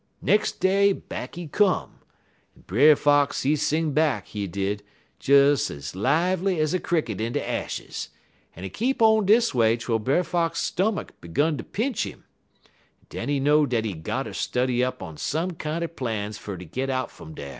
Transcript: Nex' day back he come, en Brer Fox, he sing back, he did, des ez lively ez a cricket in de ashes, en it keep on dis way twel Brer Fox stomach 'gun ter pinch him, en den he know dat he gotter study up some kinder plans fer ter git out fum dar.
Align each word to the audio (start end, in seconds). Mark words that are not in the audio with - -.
Nex' 0.19 0.51
day 0.51 0.93
back 0.93 1.35
he 1.35 1.45
come, 1.47 1.99
en 2.57 2.63
Brer 2.65 2.95
Fox, 2.95 3.43
he 3.43 3.55
sing 3.55 3.91
back, 3.91 4.25
he 4.25 4.47
did, 4.47 4.81
des 5.19 5.51
ez 5.69 5.95
lively 5.95 6.59
ez 6.59 6.73
a 6.73 6.79
cricket 6.79 7.21
in 7.21 7.33
de 7.33 7.47
ashes, 7.47 8.09
en 8.55 8.63
it 8.63 8.69
keep 8.73 8.99
on 8.99 9.27
dis 9.27 9.53
way 9.53 9.77
twel 9.77 9.99
Brer 9.99 10.23
Fox 10.23 10.59
stomach 10.59 11.13
'gun 11.33 11.55
ter 11.55 11.63
pinch 11.63 12.03
him, 12.03 12.23
en 12.63 13.05
den 13.11 13.29
he 13.29 13.39
know 13.39 13.67
dat 13.67 13.85
he 13.85 13.93
gotter 13.93 14.33
study 14.33 14.83
up 14.83 15.03
some 15.19 15.51
kinder 15.51 15.87
plans 15.87 16.35
fer 16.39 16.57
ter 16.57 16.65
git 16.65 16.89
out 16.89 17.11
fum 17.11 17.35
dar. 17.35 17.49